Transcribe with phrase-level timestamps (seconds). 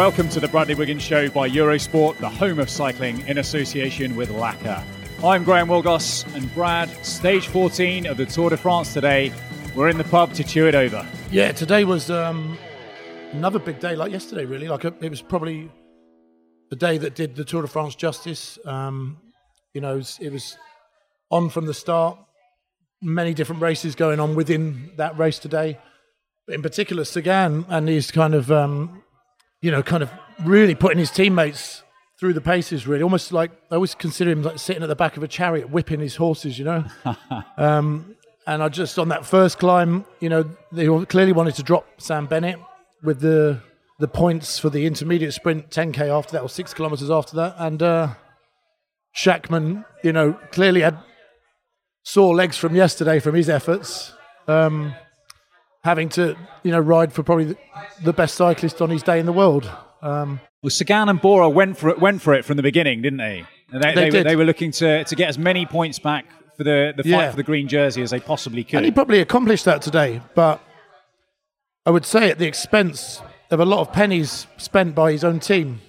[0.00, 4.30] Welcome to the Bradley Wiggins Show by Eurosport, the home of cycling in association with
[4.30, 4.82] Laka.
[5.22, 9.30] I'm Graham Willgoss and Brad, stage 14 of the Tour de France today.
[9.76, 11.06] We're in the pub to chew it over.
[11.30, 12.56] Yeah, today was um,
[13.32, 14.68] another big day like yesterday, really.
[14.68, 15.70] Like a, it was probably
[16.70, 18.58] the day that did the Tour de France justice.
[18.64, 19.18] Um,
[19.74, 20.56] you know, it was, it was
[21.30, 22.18] on from the start.
[23.02, 25.78] Many different races going on within that race today.
[26.48, 29.02] In particular, Sagan and his kind of, um,
[29.60, 30.10] you know, kind of
[30.44, 31.82] really putting his teammates
[32.18, 32.86] through the paces.
[32.86, 35.70] Really, almost like I always consider him like sitting at the back of a chariot,
[35.70, 36.58] whipping his horses.
[36.58, 36.84] You know.
[37.56, 38.16] um,
[38.46, 42.26] and I just on that first climb, you know, they clearly wanted to drop Sam
[42.26, 42.58] Bennett
[43.02, 43.60] with the
[44.00, 47.82] the points for the intermediate sprint, 10k after that, or six kilometers after that, and
[47.82, 48.14] uh,
[49.14, 50.98] Schachmann, you know, clearly had
[52.02, 54.14] sore legs from yesterday from his efforts.
[54.48, 54.94] Um,
[55.82, 57.56] having to, you know, ride for probably
[58.02, 59.70] the, best cyclist on his day in the world.
[60.02, 63.18] Um, Well, Sagan and Bora went for it, went for it from the beginning, didn't
[63.18, 63.44] they?
[63.72, 64.26] And they, They they, did.
[64.26, 66.26] they were looking to, to get as many points back
[66.56, 67.30] for the, the fight Yeah.
[67.30, 68.76] for the green jersey as they possibly could.
[68.76, 70.60] and he probably accomplished that today, but
[71.86, 75.40] I would say at the expense of a lot of pennies spent by his own
[75.40, 75.80] team.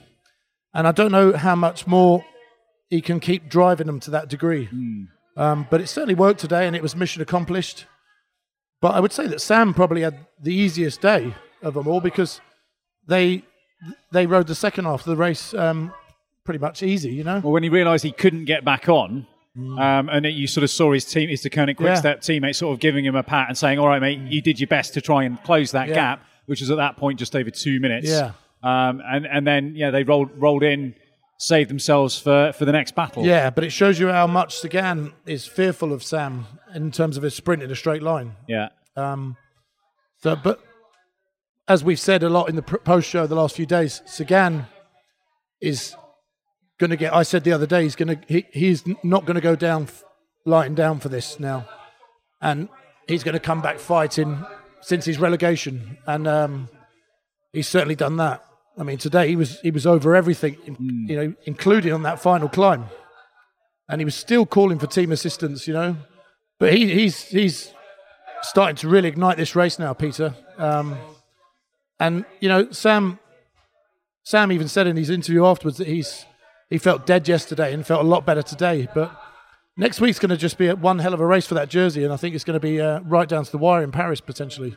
[0.74, 2.24] And I don't know how much more
[2.90, 4.70] he can keep driving them to that degree.
[5.36, 7.86] Um, but it certainly worked today, and it was mission accomplished.
[8.82, 12.42] But I would say that Sam probably had the easiest day of them all because
[13.08, 13.44] they
[14.12, 15.94] they rode the second half of the race um,
[16.44, 17.40] pretty much easy, you know.
[17.40, 19.26] Well, when he realised he couldn't get back on,
[19.58, 21.80] um, and that you sort of saw his team, his Koenig Mm.
[21.86, 21.88] Yeah.
[22.02, 24.60] Quickstep teammate, sort of giving him a pat and saying, "All right, mate, you did
[24.60, 25.96] your best to try and close that Yeah.
[25.96, 28.10] gap," which was at that point just over two minutes.
[28.10, 28.32] Yeah.
[28.64, 30.96] Um, and and then yeah, they rolled rolled in,
[31.42, 33.26] saved themselves for for the next battle.
[33.26, 37.24] Yeah, but it shows you how much Sagan is fearful of Sam in terms of
[37.24, 38.36] his sprint in a straight line.
[38.48, 38.70] Yeah.
[38.96, 39.38] Um,
[40.18, 40.60] so, but
[41.68, 44.68] as we've said a lot in the post show the last few days, Sagan
[45.60, 45.96] is
[46.80, 47.14] going to get.
[47.14, 48.28] I said the other day he's going to.
[48.28, 49.88] He, he's not going to go down,
[50.46, 51.68] lying down for this now,
[52.40, 52.70] and
[53.08, 54.46] he's going to come back fighting
[54.82, 56.70] since his relegation, and um,
[57.52, 58.44] he's certainly done that.
[58.78, 62.22] I mean, today he was he was over everything, in- you know, including on that
[62.22, 62.86] final climb,
[63.90, 65.98] and he was still calling for team assistance, you know.
[66.60, 67.74] But he, he's he's
[68.44, 70.34] starting to really ignite this race now, Peter.
[70.58, 70.98] Um,
[72.00, 73.20] and you know, Sam
[74.24, 76.26] Sam even said in his interview afterwards that he's
[76.70, 78.88] he felt dead yesterday and felt a lot better today.
[78.94, 79.12] But
[79.78, 82.14] next week's going to just be one hell of a race for that jersey, and
[82.14, 84.76] I think it's going to be uh, right down to the wire in Paris potentially.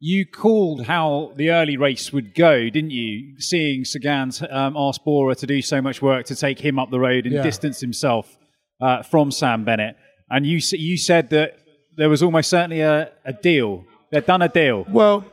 [0.00, 3.38] You called how the early race would go, didn't you?
[3.40, 7.00] Seeing Sagan's um, ask Bora to do so much work to take him up the
[7.00, 7.42] road and Yeah.
[7.42, 8.36] distance himself
[8.80, 9.96] uh, from Sam Bennett,
[10.30, 11.58] and you you said that
[11.96, 13.84] there was almost certainly a, a deal.
[14.12, 14.86] They'd done a deal.
[14.88, 15.24] Well,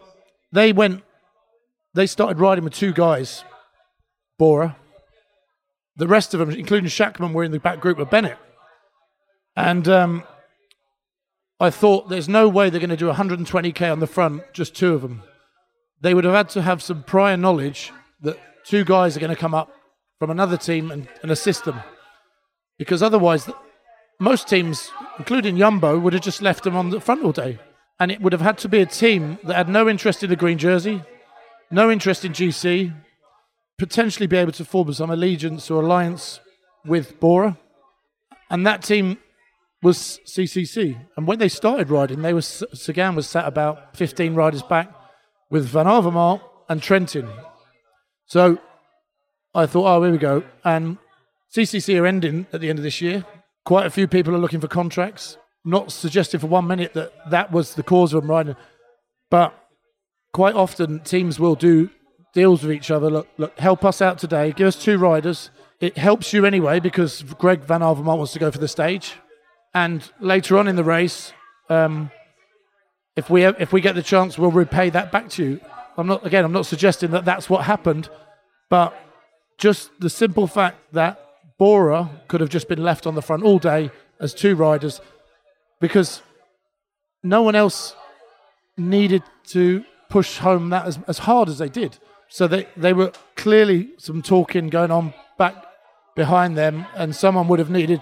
[0.51, 1.03] they went.
[1.94, 3.44] They started riding with two guys,
[4.39, 4.75] Bora.
[5.97, 8.38] The rest of them, including Schachmann, were in the back group with Bennett.
[9.55, 10.23] And um,
[11.59, 14.93] I thought there's no way they're going to do 120k on the front, just two
[14.93, 15.23] of them.
[16.01, 19.35] They would have had to have some prior knowledge that two guys are going to
[19.35, 19.71] come up
[20.19, 21.81] from another team and, and assist them.
[22.77, 23.49] Because otherwise,
[24.19, 27.59] most teams, including Yumbo, would have just left them on the front all day.
[27.99, 30.35] And it would have had to be a team that had no interest in the
[30.35, 31.01] green jersey,
[31.72, 32.93] no interest in GC,
[33.77, 36.41] potentially be able to form some allegiance or alliance
[36.85, 37.57] with Bora.
[38.49, 39.17] And that team
[39.85, 40.99] was CCC.
[41.16, 44.91] And when they started riding, they was Sagan was sat about 15 riders back
[45.52, 47.32] with Van Avermaet and Trentin.
[48.26, 48.58] So
[49.53, 50.43] I thought, oh, here we go.
[50.64, 50.97] And
[51.55, 53.26] CCC are ending at the end of this year.
[53.64, 55.37] Quite a few people are looking for contracts.
[55.64, 58.55] Not suggesting for one minute that that was the cause of them riding,
[59.29, 59.53] but
[60.34, 61.91] quite often teams will do
[62.34, 63.09] deals with each other.
[63.09, 64.52] Look, look, help us out today.
[64.52, 65.52] Give us two riders.
[65.79, 69.16] It helps you anyway because Greg Van Avermaet wants to go for the stage,
[69.75, 71.33] and later on in the race,
[71.69, 72.09] um,
[73.16, 75.61] if we if we get the chance, we'll repay that back to you.
[75.97, 76.45] I'm not again.
[76.45, 78.09] I'm not suggesting that that's what happened,
[78.69, 78.95] but
[79.57, 81.19] just the simple fact that
[81.59, 85.01] Bora could have just been left on the front all day as two riders
[85.81, 86.21] because
[87.21, 87.95] no one else
[88.78, 91.97] needed to push home that as, as hard as they did.
[92.29, 95.55] So they, they were clearly some talking going on back
[96.16, 98.01] behind them, and someone would have needed.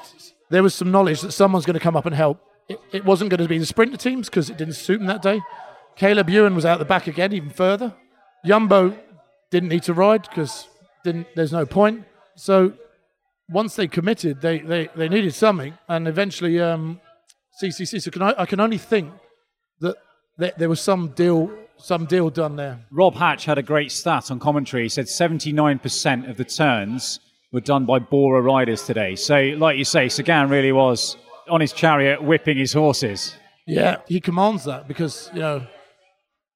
[0.54, 2.40] There was some knowledge that someone's going to come up and help.
[2.70, 5.24] It, it wasn't going to be the sprinter teams because it didn't suit them that
[5.24, 5.42] day.
[5.96, 7.96] Caleb Ewan was out the back again, even further.
[8.46, 8.96] Yumbo
[9.50, 10.68] didn't need to ride because
[11.04, 12.04] there's no point.
[12.36, 12.74] So
[13.50, 17.02] once they committed, they, they, they needed something, and eventually um,
[17.60, 18.00] CCC.
[18.00, 19.12] So can I, I can only think
[19.80, 19.96] that
[20.38, 22.80] there, there was some deal some deal done there.
[22.92, 24.84] Rob Hatch had a great stat on commentary.
[24.84, 27.20] He said 79% of the turns
[27.54, 29.16] were done by Bora riders today.
[29.16, 31.16] So, like you say, Sagan really was
[31.50, 33.36] on his chariot whipping his horses.
[33.66, 35.66] Yeah, he commands that because, you know,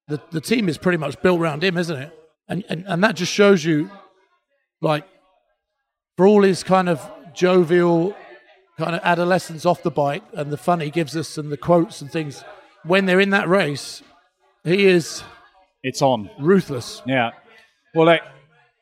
[0.08, 2.12] the, the team is pretty much built around him, isn't it?
[2.48, 3.90] And, and, and that just shows you,
[4.82, 5.04] like,
[6.16, 7.00] for all his kind of
[7.32, 8.16] jovial
[8.76, 12.00] kind of adolescence off the bike and the fun he gives us and the quotes
[12.00, 12.44] and things,
[12.84, 14.02] when they're in that race,
[14.64, 15.22] he is.
[15.82, 16.30] It's on.
[16.40, 17.02] Ruthless.
[17.06, 17.30] Yeah.
[17.94, 18.20] Well, they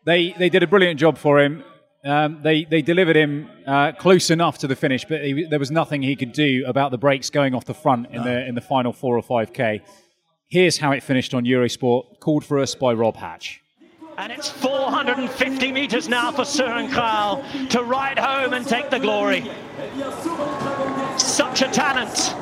[0.05, 1.63] they, they did a brilliant job for him.
[2.07, 5.73] Um, they they delivered him uh, close enough to the finish, but he, there was
[5.73, 8.25] nothing he could do about the brakes going off the front in no.
[8.25, 9.83] the in the final four or five k.
[10.49, 13.61] Here's how it finished on Eurosport, called for us by Rob Hatch.
[14.19, 19.51] And it's 450 metres now for Søren Kragh to ride home and take the glory.
[21.19, 22.35] Such a talent,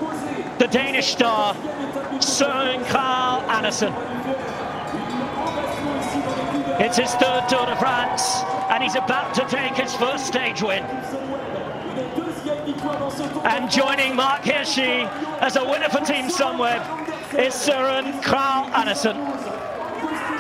[0.59, 1.55] the Danish star,
[2.21, 4.44] Søren Kragh Andersen.
[6.85, 10.83] It's his third Tour de France, and he's about to take his first stage win.
[13.43, 15.09] And joining Marc Hirschi
[15.41, 16.83] as a winner for Team Sunweb
[17.39, 19.17] is Søren Kragh Andersen.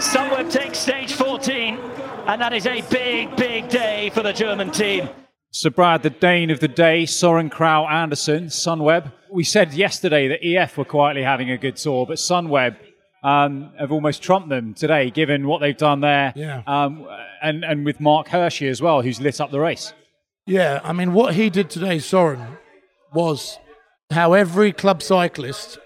[0.02, 1.78] Sunweb takes stage 14,
[2.26, 5.08] and that is a big, big day for the German team.
[5.50, 9.10] So, Brad, the Dane of the day, Soren Kragh Andersen, Sunweb.
[9.32, 12.76] We said yesterday that EF were quietly having a good tour, but Sunweb
[13.24, 16.32] um, have almost trumped them today, given what they've done there.
[16.36, 16.62] Yeah.
[16.66, 17.08] Um,
[17.42, 19.92] and, and with Marc Hirschi as well, who's lit up the race.
[20.46, 22.58] Yeah, I mean, what he did today, Soren,
[23.12, 23.58] was
[24.10, 25.78] how every club cyclist,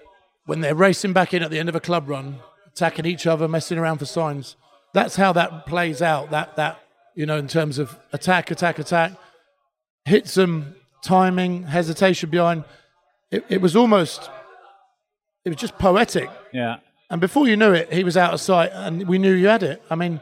[0.45, 3.47] when they're racing back in at the end of a club run, attacking each other,
[3.47, 4.57] messing around for signs,
[4.93, 6.31] that's how that plays out.
[6.31, 6.79] That, that
[7.15, 9.13] you know, in terms of attack, attack, attack
[10.05, 12.63] hit some timing, hesitation behind.
[13.31, 14.29] It, it was almost,
[15.45, 16.29] it was just poetic.
[16.51, 16.77] Yeah.
[17.09, 19.63] And before you knew it, he was out of sight, and we knew you had
[19.63, 19.81] it.
[19.89, 20.21] I mean,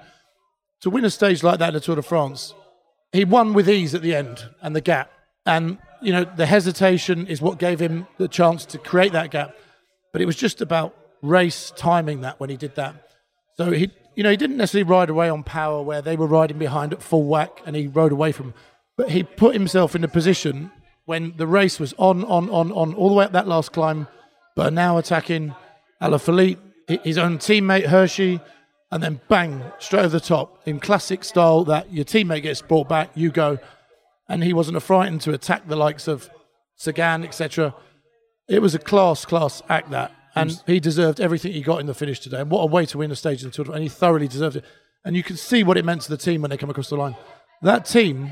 [0.81, 2.53] to win a stage like that in the Tour de France,
[3.11, 5.11] he won with ease at the end and the gap.
[5.45, 9.55] And, you know, the hesitation is what gave him the chance to create that gap.
[10.13, 12.95] But it was just about race timing that when he did that.
[13.57, 16.57] So he, you know, he didn't necessarily ride away on power where they were riding
[16.57, 18.53] behind at full whack and he rode away from
[18.97, 20.71] but he put himself in a position
[21.05, 24.07] when the race was on, on, on, on, all the way up that last climb,
[24.55, 25.55] but now attacking
[26.01, 26.57] Alaphilippe,
[26.87, 28.41] his own teammate Hirschi,
[28.91, 32.87] and then bang, straight over the top in classic style that your teammate gets brought
[32.87, 33.59] back, you go.
[34.29, 36.29] And he wasn't frightened to attack the likes of
[36.75, 37.75] Sagan, etc.
[38.47, 40.13] It was a class, class act that.
[40.35, 42.41] And he deserved everything he got in the finish today.
[42.41, 43.73] And what a way to win a stage in the Tour.
[43.73, 44.65] And he thoroughly deserved it.
[45.03, 46.95] And you can see what it meant to the team when they come across the
[46.95, 47.15] line.
[47.63, 48.29] That team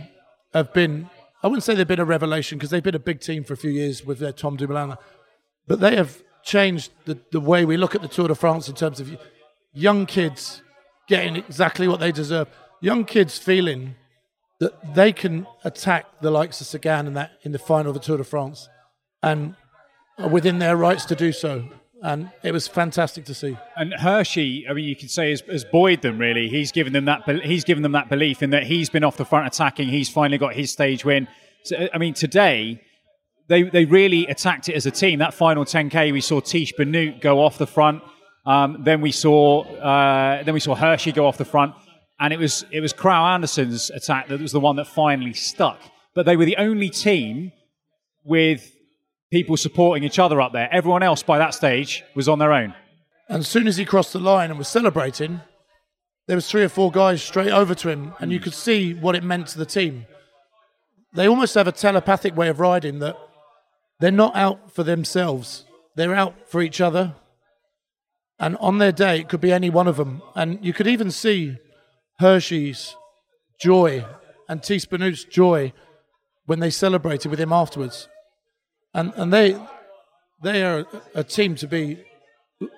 [0.53, 1.09] have been,
[1.41, 3.57] I wouldn't say they've been a revelation because they've been a big team for a
[3.57, 4.97] few years with their Tom Dumoulin,
[5.67, 8.75] but they have changed the, the way we look at the Tour de France in
[8.75, 9.17] terms of
[9.73, 10.61] young kids
[11.07, 12.47] getting exactly what they deserve.
[12.81, 13.95] Young kids feeling
[14.59, 17.99] that they can attack the likes of Sagan in that in the final of the
[17.99, 18.69] Tour de France,
[19.21, 19.55] and
[20.17, 21.67] are within their rights to do so
[22.05, 23.57] and it was fantastic to see.
[23.75, 26.49] And Hirschi, I mean, you could say has, has buoyed them really.
[26.49, 29.25] He's given them that he's given them that belief in that he's been off the
[29.25, 29.87] front attacking.
[29.87, 31.27] He's finally got his stage win.
[31.63, 32.81] So, I mean, today
[33.47, 35.19] they they really attacked it as a team.
[35.19, 38.01] That final 10k, we saw Tiesj Benoot go off the front.
[38.45, 41.73] Um, then we saw uh, then we saw Hirschi go off the front,
[42.19, 45.79] and it was it was Kragh Andersen's attack that was the one that finally stuck.
[46.13, 47.51] But they were the only team
[48.23, 48.71] with
[49.31, 50.69] people supporting each other up there.
[50.71, 52.73] Everyone else by that stage was on their own.
[53.27, 55.41] And as soon as he crossed the line and was celebrating,
[56.27, 59.15] there was three or four guys straight over to him, and you could see what
[59.15, 60.05] it meant to the team.
[61.13, 63.17] They almost have a telepathic way of riding that
[63.99, 67.15] they're not out for themselves; they're out for each other.
[68.37, 71.09] And on their day, it could be any one of them, and you could even
[71.09, 71.57] see
[72.19, 72.95] Hirschi's
[73.57, 74.05] joy
[74.49, 75.71] and Benoot's joy
[76.45, 78.09] when they celebrated with him afterwards
[78.95, 79.59] and and they
[80.41, 82.03] they are a team to be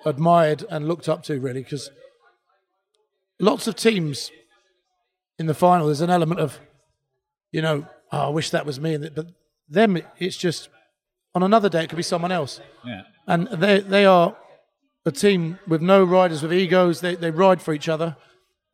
[0.04, 1.90] admired and looked up to really because
[3.38, 4.30] lots of teams
[5.38, 6.58] in the final, there's an element of,
[7.52, 8.96] you know, oh, I wish that was me.
[8.96, 9.26] But
[9.68, 10.68] them, it's just
[11.38, 12.60] on another day, it could be someone else.
[12.84, 13.02] Yeah.
[13.28, 14.36] And they they are
[15.06, 17.00] a team with no riders with egos.
[17.00, 18.16] They they ride for each other,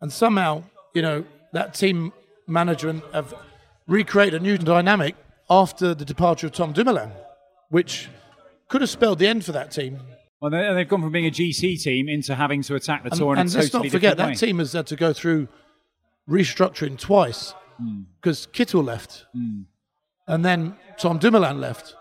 [0.00, 2.12] and somehow, you know, that team
[2.47, 3.35] management have
[3.87, 5.14] recreated a new dynamic
[5.50, 7.11] after the departure of Tom Dumoulin,
[7.68, 8.09] which
[8.68, 10.00] could have spelled the end for that team.
[10.40, 13.33] Well, they, have gone from being a GC team into having to attack the tour
[13.33, 14.35] and, in and a let's not forget that way.
[14.35, 15.49] team has had to go through
[16.28, 18.02] restructuring twice hmm.
[18.21, 19.62] because Kittel left, hmm.
[20.26, 21.94] and then Tom Dumoulin left,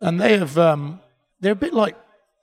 [0.00, 1.00] and they have um,
[1.40, 1.96] they're a bit like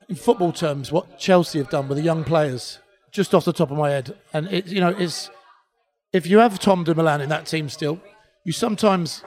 [0.10, 2.80] in football terms what Chelsea have done with the young players.
[3.12, 5.30] Just off the top of my head, and it you know it's
[6.12, 8.00] if you have Tom Dumoulin in that team still,
[8.44, 9.24] you sometimes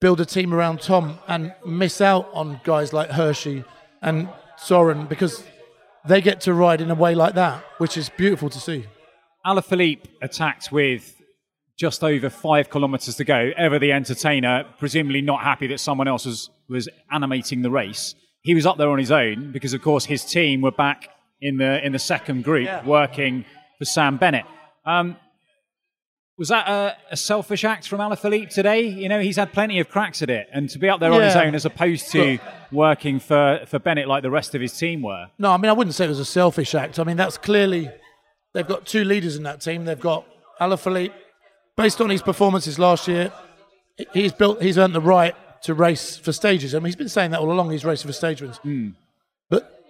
[0.00, 3.64] build a team around Tom and miss out on guys like Hirschi
[4.00, 5.44] and Soren because
[6.06, 8.86] they get to ride in a way like that, which is beautiful to see.
[9.44, 11.19] Alaphilippe attacked with
[11.80, 13.50] just over five kilometres to go.
[13.56, 18.14] Ever the entertainer, presumably not happy that someone else was, was animating the race.
[18.42, 21.08] He was up there on his own because, of course, his team were back
[21.40, 22.84] in the in the second group Yeah.
[22.84, 23.46] working
[23.78, 24.44] for Sam Bennett.
[24.84, 25.16] Um,
[26.36, 28.82] was that a, a selfish act from Alaphilippe today?
[28.82, 31.22] You know, he's had plenty of cracks at it, and to be up there on
[31.22, 32.38] his own as opposed to
[32.72, 35.26] working for, for Bennett like the rest of his team were.
[35.38, 36.98] No, I mean I wouldn't say it was a selfish act.
[36.98, 37.90] I mean that's clearly
[38.52, 39.84] they've got two leaders in that team.
[39.86, 40.26] They've got
[40.60, 41.12] Alaphilippe,
[41.80, 43.32] based on his performances last year,
[44.12, 46.74] he's built he's earned the right to race for stages.
[46.74, 47.70] I mean he's been saying that all along.
[47.70, 48.90] He's racing for stage wins, hmm.
[49.48, 49.82] but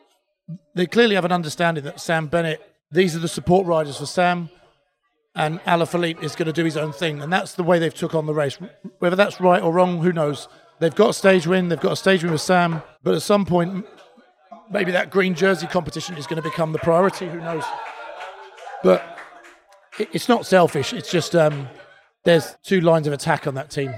[0.76, 2.60] they clearly have an understanding that Sam Bennett.
[2.92, 4.50] These are the support riders for Sam,
[5.34, 8.14] and Alaphilippe is going to do his own thing, and that's the way they've took
[8.14, 8.56] on the race.
[9.00, 10.48] Whether that's right or wrong, who knows?
[10.78, 11.68] They've got a stage win.
[11.68, 13.84] They've got a stage win with Sam, but at some point,
[14.70, 17.28] maybe that green jersey competition is going to become the priority.
[17.28, 17.64] Who knows?
[18.82, 19.09] But
[19.98, 20.92] it's not selfish.
[20.92, 21.68] It's just um,
[22.24, 23.92] there's two lines of attack on that team.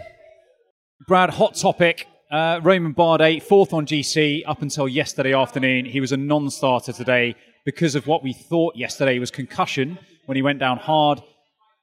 [1.07, 2.07] Brad, hot topic.
[2.31, 5.85] Uh, Romain Bardet, fourth on GC up until yesterday afternoon.
[5.85, 7.35] He was a non starter today
[7.65, 11.23] because of what we thought yesterday was concussion when he went down hard.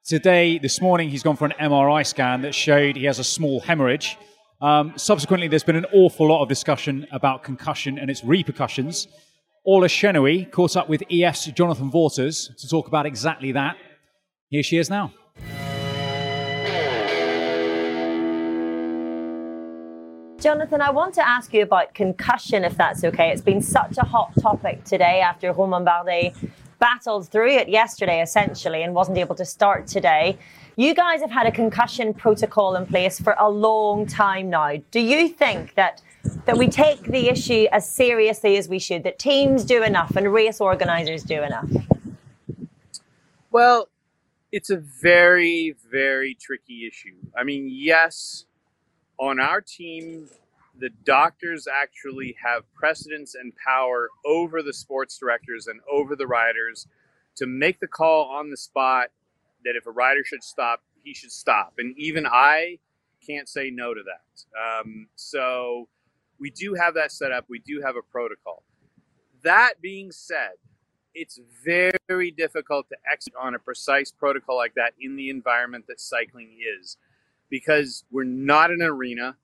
[0.06, 3.60] Today, this morning, he's gone for an MRI scan that showed he has a small
[3.60, 4.18] hemorrhage.
[4.62, 9.08] Um, subsequently, there's been an awful lot of discussion about concussion and its repercussions.
[9.66, 13.78] Orla Chennaoui caught up with EF's Jonathan Vaughters to talk about exactly that.
[14.50, 15.14] Here she is now.
[20.40, 23.30] Jonathan, I want to ask you about concussion, if that's okay.
[23.30, 26.34] It's been such a hot topic today after Romain Bardet
[26.80, 30.38] battled through it yesterday, essentially, and wasn't able to start today.
[30.78, 34.78] You guys have had a concussion protocol in place for a long time now.
[34.90, 36.02] Do you think that
[36.46, 39.04] that we take the issue as seriously as we should?
[39.04, 41.70] That teams do enough and race organisers do enough?
[43.52, 43.90] Well,
[44.52, 47.16] it's a very, very tricky issue.
[47.38, 48.46] I mean, yes,
[49.20, 50.30] on our team,
[50.78, 56.88] the doctors actually have precedence and power over the sports directors and over the riders
[57.36, 59.10] to make the call on the spot
[59.66, 61.74] that if a rider should stop, he should stop.
[61.78, 62.80] And even I
[63.26, 64.82] can't say no to that.
[64.82, 65.88] Um, so
[66.40, 68.64] we do have that set up, we do have a protocol.
[69.44, 70.54] That being said,
[71.20, 76.00] it's very difficult to execute on a precise protocol like that in the environment that
[76.00, 76.96] cycling is
[77.50, 79.36] because we're not an arena.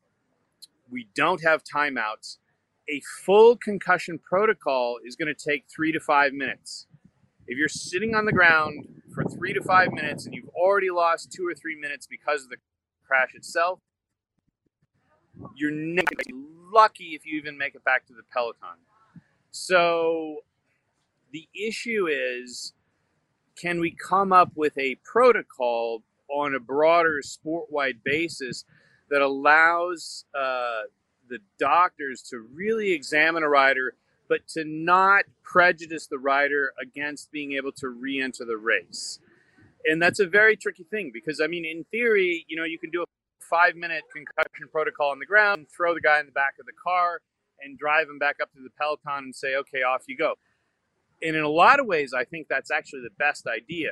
[0.89, 2.37] We don't have timeouts.
[2.89, 6.87] A full concussion protocol is going to take three to five minutes.
[7.45, 11.33] If you're sitting on the ground for three to five minutes and you've already lost
[11.33, 12.57] two or three minutes because of the
[13.05, 13.79] crash itself,
[15.57, 18.77] you're lucky if you even make it back to the peloton.
[19.51, 20.43] So
[21.35, 22.71] the issue is
[23.61, 28.63] can we come up with a protocol on a broader sport wide basis
[29.09, 30.83] that allows uh,
[31.27, 33.95] the doctors to really examine a rider,
[34.29, 39.19] but to not prejudice the rider against being able to re enter the race?
[39.83, 42.91] And that's a very tricky thing because, I mean, in theory, you know, you can
[42.91, 43.05] do a
[43.41, 46.77] five minute concussion protocol on the ground, throw the guy in the back of the
[46.81, 47.19] car,
[47.61, 50.35] and drive him back up to the peloton and say, okay, off you go.
[51.21, 53.91] And in a lot of ways, I think that's actually the best idea.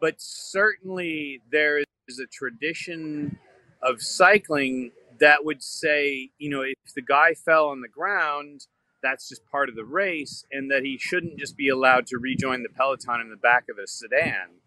[0.00, 1.78] But certainly, there
[2.08, 3.38] is a tradition
[3.82, 8.66] of cycling that would say, you know, if the guy fell on the ground,
[9.02, 12.62] that's just part of the race, and that he shouldn't just be allowed to rejoin
[12.62, 14.60] the peloton in the back of a sedan.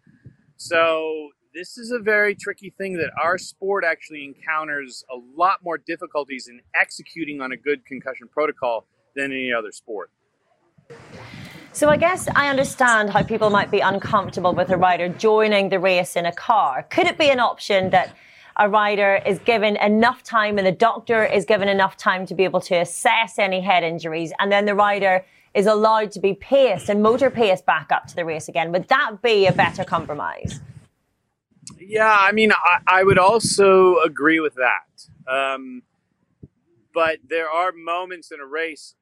[0.56, 5.76] So, this is a very tricky thing that our sport actually encounters a lot more
[5.76, 10.10] difficulties in executing on a good concussion protocol than any other sport.
[11.74, 15.78] So I guess I understand how people might be uncomfortable with a rider joining the
[15.78, 16.82] race in a car.
[16.90, 18.14] Could it be an option that
[18.58, 22.44] a rider is given enough time and the doctor is given enough time to be
[22.44, 25.24] able to assess any head injuries and then the rider
[25.54, 28.70] is allowed to be paced and motor paced back up to the race again?
[28.72, 30.60] Would that be a better compromise?
[31.78, 35.06] Yeah, I mean, I, I would also agree with that.
[35.26, 35.82] Um,
[36.92, 38.94] but there are moments in a race,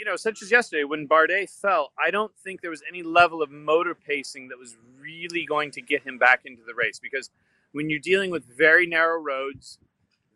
[0.00, 1.92] you know, such as yesterday when Bardet fell.
[2.02, 5.82] I don't think there was any level of motor pacing that was really going to
[5.82, 7.28] get him back into the race because
[7.72, 9.78] when you're dealing with very narrow roads,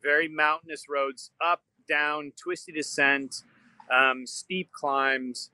[0.02, 3.36] very mountainous roads, up, down, twisty descent,
[3.90, 5.48] um, steep climbs,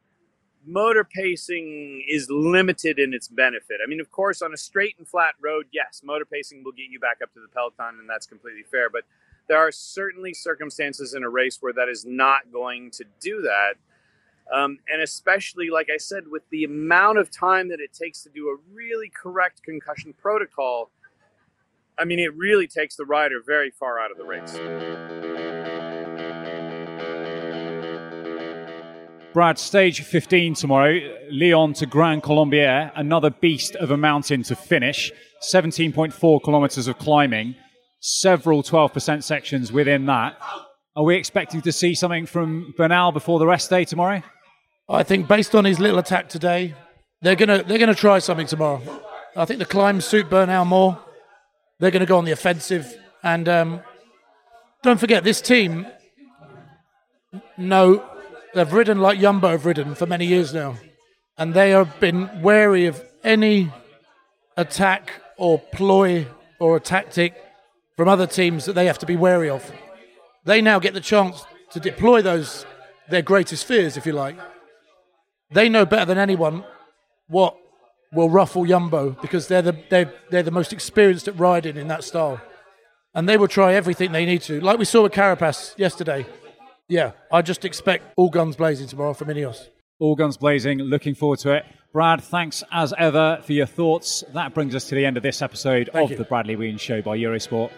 [0.66, 3.78] motor pacing is limited in its benefit.
[3.80, 6.86] I mean, of course, on a straight and flat road, yes, motor pacing will get
[6.90, 8.90] you back up to the peloton, and that's completely fair.
[8.90, 9.04] But
[9.46, 13.74] there are certainly circumstances in a race where that is not going to do that.
[14.54, 18.30] Um, and especially, like I said, with the amount of time that it takes to
[18.30, 20.90] do a really correct concussion protocol,
[21.98, 24.58] I mean, it really takes the rider very far out of the race.
[29.32, 30.98] Brad, stage 15 tomorrow,
[31.30, 35.12] Lyon to Grand Colombier, another beast of a mountain to finish,
[35.52, 37.54] 17.4 kilometers of climbing,
[38.00, 40.36] several 12% sections within that.
[40.96, 44.20] Are we expecting to see something from Bernal before the rest day tomorrow?
[44.90, 46.74] I think based on his little attack today,
[47.22, 48.82] they're gonna they're gonna try something tomorrow.
[49.36, 50.98] I think the climbs suit Bernal more.
[51.78, 53.80] They're going to go on the offensive, and um,
[54.82, 55.86] don't forget this team.
[57.56, 58.04] No,
[58.54, 60.76] they've ridden like Yumbo have ridden for many years now,
[61.38, 63.72] and they have been wary of any
[64.56, 66.26] attack or ploy
[66.58, 67.34] or a tactic
[67.96, 69.72] from other teams that they have to be wary of.
[70.44, 72.66] They now get the chance to deploy those
[73.08, 74.36] their greatest fears, if you like.
[75.52, 76.64] They know better than anyone
[77.28, 77.56] what
[78.12, 82.04] will ruffle Yumbo because they're the they're, they're the most experienced at riding in that
[82.04, 82.40] style,
[83.14, 86.26] and they will try everything they need to, like we saw with Carapaz yesterday.
[86.88, 89.68] Yeah, I just expect all guns blazing tomorrow from Ineos.
[90.00, 90.78] All guns blazing.
[90.78, 91.64] Looking forward to it.
[91.92, 94.24] Brad, thanks as ever for your thoughts.
[94.32, 96.16] That brings us to the end of this episode Thank of you.
[96.16, 97.70] the Bradley Wiggins Show by Eurosport.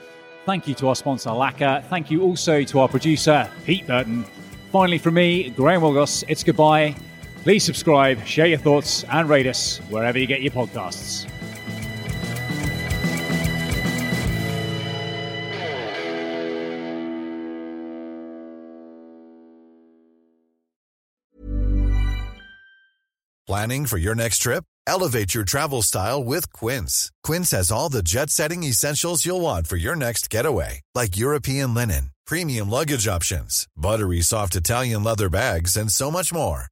[0.45, 1.85] Thank you to our sponsor, Laka.
[1.87, 4.25] Thank you also to our producer, Pete Burton.
[4.71, 6.95] Finally, from me, Graham Willgoss, it's goodbye.
[7.43, 11.27] Please subscribe, share your thoughts, and rate us wherever you get your podcasts.
[23.45, 24.65] Planning for your next trip?
[24.87, 27.11] Elevate your travel style with Quince.
[27.23, 31.75] Quince has all the jet setting essentials you'll want for your next getaway, like European
[31.75, 36.72] linen, premium luggage options, buttery soft Italian leather bags, and so much more.